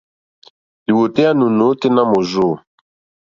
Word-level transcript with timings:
Lìwòtéyá 0.85 1.31
nù 1.39 1.45
nôténá 1.57 2.01
mòrzô. 2.11 2.47